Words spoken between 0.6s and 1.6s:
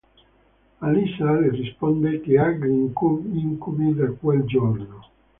Alyssa le